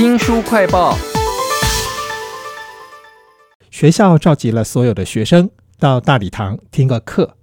[0.00, 0.96] 新书快报。
[3.70, 7.36] 学校召集了所有的学生到大礼堂听个课，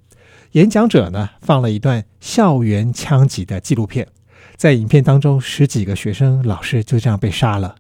[0.54, 4.08] 演讲者呢放了一段校园枪击的纪录片，
[4.56, 7.76] 在影片当中，十几个学生、老师就这样被杀了，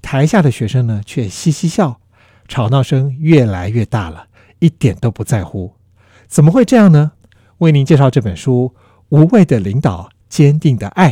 [0.00, 2.00] 台下的学生呢却嘻嘻笑，
[2.48, 4.28] 吵闹声越来越大了，
[4.60, 5.74] 一点都不在乎，
[6.26, 7.12] 怎么会这样呢？
[7.58, 8.74] 为您介绍这本书
[9.10, 11.10] 《无畏的领导，坚定的爱》。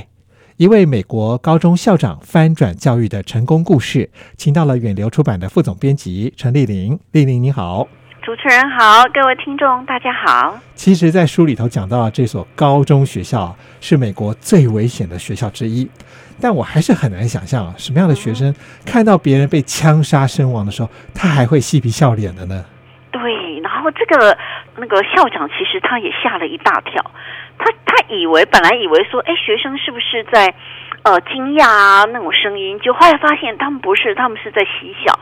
[0.59, 6.99] 一位美国高中校长翻转教育的成功故事，请到了远流出版的副总编辑陈丽玲。
[7.13, 7.89] 丽玲你好，
[8.21, 10.59] 主持人好，各位听众大家好。
[10.75, 15.89] 其实，在书里头讲到这所高中学校是美国最危险的学校之一，
[16.39, 22.63] 但我还是很难想象什么样的学生看到别人被枪杀身亡的时候，他还会嬉皮笑脸的呢？
[23.11, 24.37] 对，然后这个
[24.77, 27.11] 那个校长其实他也吓了一大跳。
[27.59, 30.55] 他他以为本来以为说，哎，学生是不是在
[31.03, 32.79] 呃惊讶啊那种声音？
[32.81, 35.19] 就后来发现他们不是，他们是在嬉笑。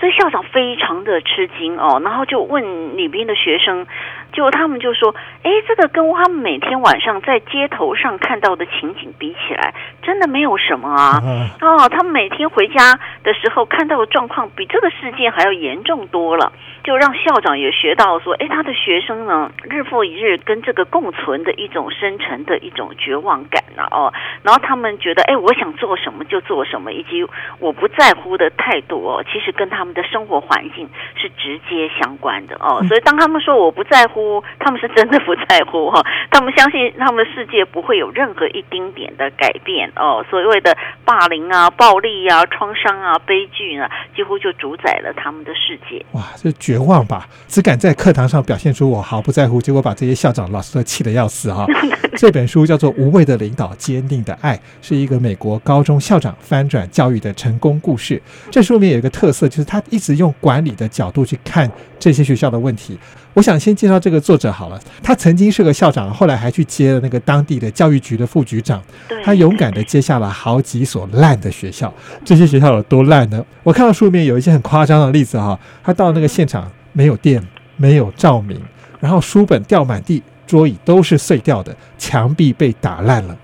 [0.00, 3.86] 所以校长非常的吃惊哦，然后就问里边的学生，
[4.34, 11.22] 就他们就说，哎，这个跟他们每天晚上在街头上看到的情景比起来，真的没有什么啊。
[11.62, 16.52] 哦，他们每天回家的时候看到的状况，比这个事件还要严重多了。
[16.82, 24.12] 就让校长也学到说，哎，他的学生呢，日复一日跟这个共存的一种深沉的一种绝望感了哦。
[24.42, 27.24] 然后他们觉得，哎，我想做什么就做什么，以及
[27.58, 30.86] 我不在乎的态度哦，其实跟他们的生活环境
[31.24, 32.84] 是直接相关的哦。
[32.86, 36.00] 所以当他们说我不在乎，他们是真的不在乎哈。
[36.30, 40.24] 他们相信他们的世界不会有任何一丁点的改变哦。
[40.30, 46.04] 所谓的霸凌啊、暴力啊、创伤啊、悲剧呢，几乎就主宰了他们的世界。
[46.12, 46.78] 哇，这绝。
[46.84, 51.64] 望吧，只敢在课堂上表现出我毫不在乎，结果把这些校长、老师都气得要死啊！
[52.14, 58.20] 这本书叫做《无畏的领导，坚定的爱》，是一个美国高中校长翻转教育的成功故事。
[58.50, 62.98] 这书里面有一个特色，就是他一直用管理的角度去看这些学校的问题。
[63.32, 68.82] 我想先介绍这个作者好了，他曾经是个校长，后来还去接了那个当地的教育局的副局长。
[69.24, 71.90] 他勇敢的接下了好几所烂的学校。
[72.22, 73.42] 这些学校有多烂呢？
[73.62, 76.70] 我看到书里面有一些很夸张的例子哈，他到那个现场。
[76.96, 77.44] 没有电，
[77.76, 78.56] 没有照明，
[79.00, 83.36] 然后书本掉满地，桌椅都是碎掉的，墙壁被打烂了。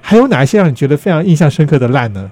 [0.00, 2.30] 还有哪一些让你觉得非常印象深刻的烂呢？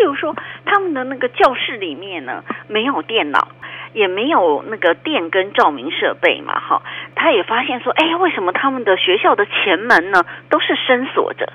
[0.00, 0.34] 譬如说，
[0.64, 3.48] 他们的那个教室里面呢，没有电脑，
[3.92, 6.80] 也没有那个电跟照明设备嘛，哈。
[7.14, 11.52] 他也发现说，哎，为什么他们的学校的前门呢都是深锁着？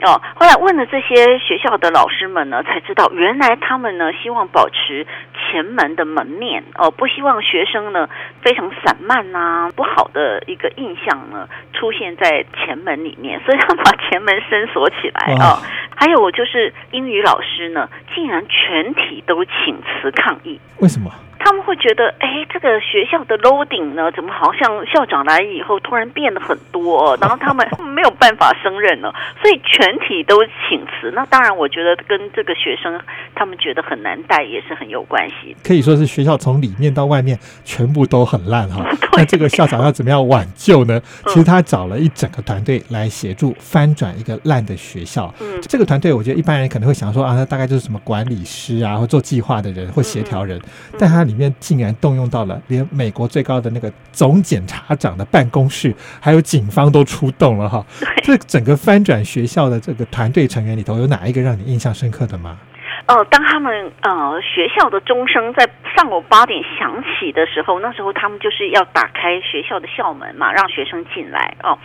[0.00, 8.08] 哦，后来问了这些学校的老师们呢，才知道原来他们呢希望保持前门的门面哦，不希望学生呢
[8.40, 15.58] 非常散漫呐，不好的一个印象呢出现在前门里面，所以他把前门深锁起来哦。
[16.00, 21.12] 还有我就是英语老师呢，竟然全体都请辞抗议，为什么？
[21.48, 29.10] 他们会觉得，哎，这个学校的 loading 呢，怎么好像校长来以后突然变得很多， 然后他们没有办法胜任了，
[29.40, 31.10] 所以全体都请辞。
[31.14, 33.00] 那当然，我觉得跟这个学生
[33.34, 35.56] 他们觉得很难带也是很有关系。
[35.64, 38.86] 可以说是学校从里面到外面全部都很烂哈。
[39.16, 41.00] 那这个校长要怎么样挽救呢？
[41.28, 45.32] 其实他找了一整个团队来协助翻转一个烂的学校。
[45.40, 50.60] 嗯，这个团队我觉得一般人可能会想说啊，那大概就是什么管理师啊，或做计划的人或协调人，
[50.98, 51.24] 但他。
[51.28, 57.84] 里面竟然动用到了连美国最高的那个总检察长的办公室，还有警方都出动了哈。
[58.22, 62.58] 这整个翻转学校的这个团队成员里头，有哪一个让你印象深刻的吗？
[63.06, 65.66] 哦，当他们呃学校的钟声在
[65.96, 71.78] 上午八点响起的时候，那时候他们就是要打开学校的校门嘛，让学生进来哦。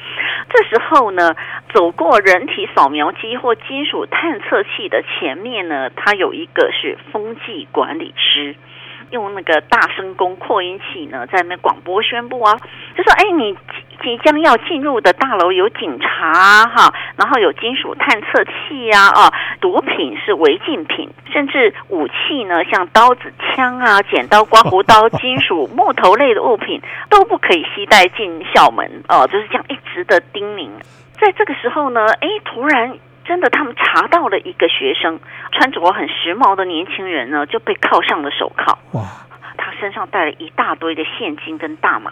[0.49, 1.33] 这时候呢，
[1.73, 8.57] 走过人体扫描机或金属探测器的前面呢，它有一个是风纪管理师。
[9.13, 12.57] 用那个大声公扩音器呢，在那广播宣布啊，
[12.97, 13.55] 就说：“哎，你
[14.01, 19.31] 即将要进入的大楼有警察哈，然后有金属探测器呀，啊，
[19.61, 30.69] 毒品是违禁品，甚至武器呢，像刀子、枪啊、剪刀、刮胡刀、金属、木头类的物品 都不可以携带进校门哦，就是这样一直的叮咛。
[31.21, 35.19] 在这个时候呢，哎，突然。”真的，他们查到了一个学生
[35.51, 38.77] 穿着很时髦的年轻人呢，就被铐上了手铐。
[38.93, 39.01] 哇！
[39.55, 42.11] 他身上带了一大堆的现金跟大麻。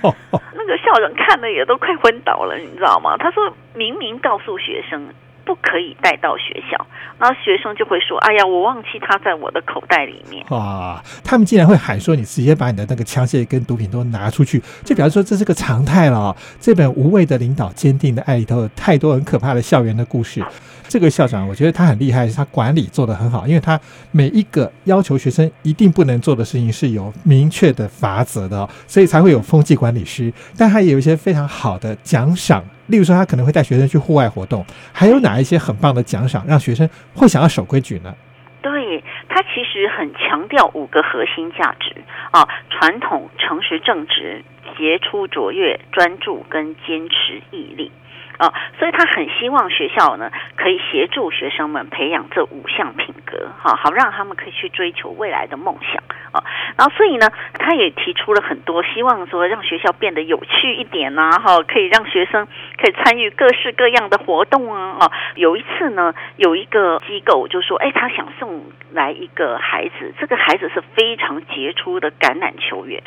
[0.54, 3.16] 那个校长看了也都快昏倒了，你知道吗？
[3.16, 5.08] 他说明明告诉学生。
[5.50, 6.86] 不可以带到学校。
[7.18, 16.34] 然后学生就会说：“哎呀，我忘记它在我的口袋里面。”哇，他们竟然会喊说：“你直接把你的那个枪械跟毒品都拿出去。”就表示说这是个常态了。
[16.60, 20.40] 这本《无畏的领导，坚定的爱》里头有太多很可怕的校园的故事。
[20.88, 23.78] 这个校长，我觉得他很厉害，他管理做得很好，因为他
[24.12, 30.32] 每一个要求学生一定不能做的事情是有明确的法则的，所以才会有风纪管理师。
[30.56, 38.14] 但他也有一些非常好的奖赏，例如说他可能会带学生去户外活动，还有哪一些很棒的奖赏，让学生会想要守规矩呢？
[38.62, 41.94] 对他其实很强调五个核心价值
[42.30, 44.44] 啊：传统、诚实、正直、
[44.76, 47.92] 杰出、卓越、专注跟坚持毅力。
[48.38, 56.02] 啊，所以他很希望学校呢可以协助学生们培养这五项品格，哈，好让他们可以去追求未来的梦想
[56.32, 56.42] 啊。
[56.78, 57.28] 然后，所以呢，
[57.58, 64.96] 他也提出了很多希望，说让学校变得有趣一点呐，哈，可以让学生可以参与各式各样的活动啊。
[65.00, 73.02] 啊，有一次呢，有一个机构就说，哎，他想送来一个孩子，这个孩子是非常杰出的橄榄球员。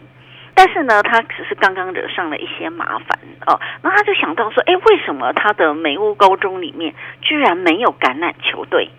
[0.56, 8.90] 但是呢，他只是刚刚惹上了一些麻烦哦，那他就想到说，哎，为什么他的美屋高中里面居然没有橄榄球队？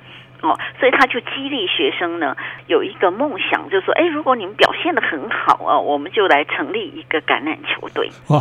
[0.43, 2.37] 哦，所以他就激励学生呢，
[2.67, 8.11] 有一个梦想，就是说，哎，如果你们表现的很好啊，我们就来成立一个橄榄球队。
[8.29, 8.41] 哇，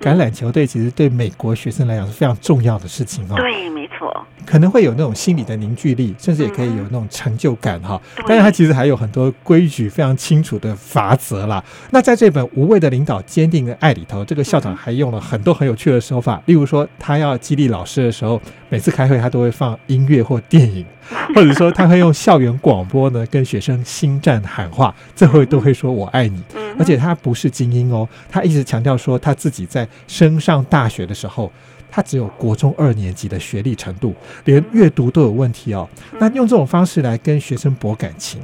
[0.00, 3.36] 橄榄球队其实对美国学生来讲是非常重要的事情哦。
[3.36, 4.26] 对，没错。
[4.46, 8.00] 可能会有那种心理的凝聚力，甚至也可以有那种成就感哈。
[8.26, 11.62] 但是它其实还有很多规矩非常清楚的法则啦。
[11.90, 18.40] 那在这本《无畏的领导，坚定的爱》里头，这个校长还用了很多很有趣的手法，例如说，他要激励老师的时候，
[18.70, 20.86] 每次开会他都会放音乐或电影。
[21.34, 26.42] 或者说他会用校园广播呢跟学生心战喊话，最后都会说我爱你。
[26.78, 31.50] 而且他不是精英哦，他一直强调说他自己在升上大学的时候，
[31.90, 34.14] 他只有国中二年级的学历程度，
[34.44, 35.88] 连阅读都有问题哦。
[36.18, 38.40] 那用这种方式来跟学生博感情。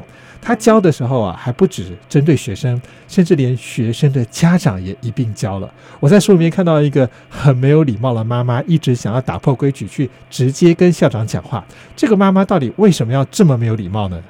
[0.46, 5.72] 他教的时候啊，还不止针对学生，甚至连学生的家长也一并教了。
[6.00, 11.64] 我在书里面看到一个很没有礼貌的妈妈，一直想要打破规矩去直接跟校长讲话。
[11.96, 14.22] 这个妈妈到底为什么要这么没有礼貌呢？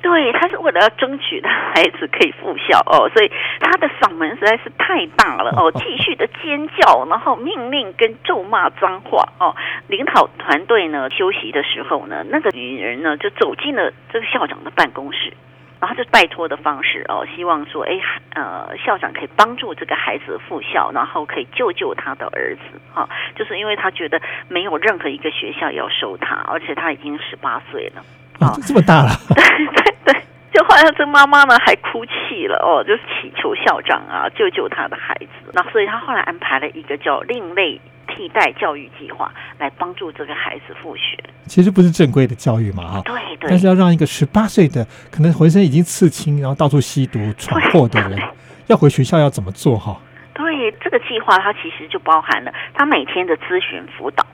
[0.00, 9.54] 对，他是为了要争取他孩子可以复校哦，所以他的嗓门实在是太大了哦， 继续的尖叫，然后命令跟咒骂脏话哦。
[9.88, 15.32] 领导团队呢休息的时候呢，那个女人呢就走进了这个校长的办公室。
[15.80, 17.98] 然后就拜托的方式哦，希望说，哎，
[18.34, 28.02] 呃，校长可以帮助这个孩子复校，然后可以救救他的儿子啊，就是因为他觉得没有任何一个学校要收他，而且他已经十八岁了
[28.46, 30.22] 啊， 这么大了，对 对对，
[30.70, 37.80] 就好像这妈妈呢还哭泣了哦，就是祈求校长啊救救他的孩子，那所以他后来安排了一个叫另类。
[38.12, 43.00] 替代教育计划来帮助这个孩子复学，其实不是正规的教育嘛，哈。
[43.04, 43.48] 对对。
[43.48, 48.20] 但是要让一个十八岁的，可能浑身已经刺青，然后到处吸毒闯祸的人，
[48.66, 49.78] 要回学校要怎么做？
[49.78, 49.96] 哈。
[50.34, 54.26] 对，这个计划它其实就包含了他每天的咨询辅导。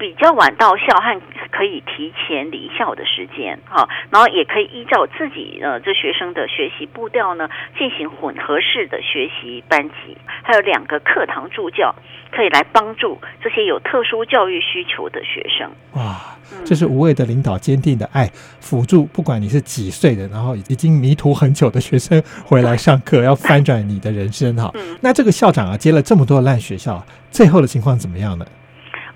[0.00, 1.20] 比较晚到校和
[1.50, 11.94] 可以提前离校的时间，哈，然后也可以依照自己呃这学生的学习步调呢，进行混合式的学习班级，还有两个课堂助教
[12.32, 15.70] 可以来帮助这些有特殊教育需求的学生。
[15.92, 18.26] 哇，这是无畏的领导，坚定的爱，
[18.58, 24.70] 辅助不管你是几岁的，然后已经迷途很久的学生回来上课，要翻转你的人生哈。
[24.80, 28.46] 嗯那这个校长啊，接了这么多烂学校，最后的情况怎么样呢？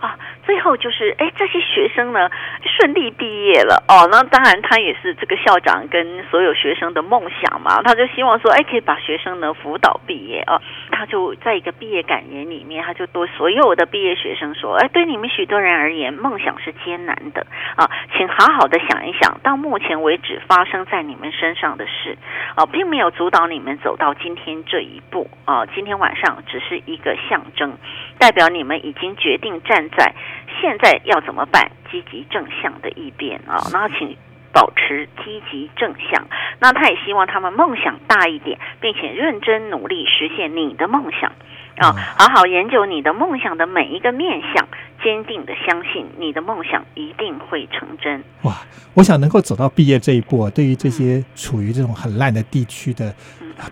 [0.00, 0.14] 啊
[0.46, 2.30] 最后后就是，哎，这些学生呢
[2.64, 4.08] 顺利毕业了哦。
[4.10, 7.82] 那当然，他也是这个校长跟所有学生的梦想嘛。
[7.82, 10.60] 他就希望说，哎，可以把学生呢辅导毕业啊。
[10.90, 22.16] 他就在一个毕业感言里面，他就对所有的毕业学生说，哎，对你们许多人而言，梦想是艰难的啊，请好好的想一想，到目前为止发生在你们身上的事
[22.56, 25.66] 啊，并没有阻挡你们走到今天这一步啊。
[25.74, 27.76] 今天晚上只是一个象征，
[28.18, 30.14] 代表你们已经决定站在。
[30.60, 31.70] 现在要怎么办？
[31.90, 34.16] 积极正向的一边啊，然后请
[34.52, 36.26] 保持积极正向。
[36.58, 41.30] 那他也希望他们梦想大一点，并且认真努力实现你的梦想
[41.76, 44.66] 啊，好好研究你的梦想的每一个面向，
[45.02, 48.22] 坚定的相信你的梦想一定会成真。
[48.42, 48.54] 哇，
[48.94, 53.14] 我想能够走到毕业这一步，对于这些处于这种很烂的地区的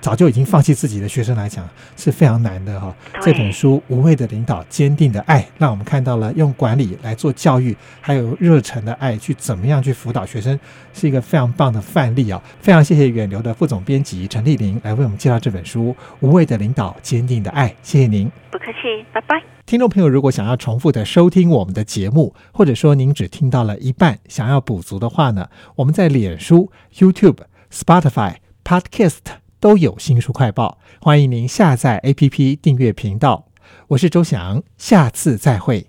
[0.01, 2.95] 早就已经放弃自己的学生来讲是非常难的哈。
[3.21, 10.59] 这本书《无畏的领导，坚定的爱》，让我们看到了用管理来做教育，还有热忱的爱去怎么样去辅导学生，
[10.93, 12.43] 是一个非常棒的范例啊！
[12.61, 19.43] 非常谢谢远流的副总编辑陈丽玲来为我们介绍这本书《无畏的领导，坚定的爱》，谢谢您，不客气，拜拜。
[19.65, 27.39] 听众朋友，如果想要重复的收听我们的节目，或者说您只听到了一半，想要补足的话呢，我们在脸书、YouTube、
[27.73, 29.19] Spotify、Podcast
[29.63, 33.47] 都有新书快报，欢迎您下载 APP 订阅频道。
[33.87, 35.87] 我是周翔，下次再会。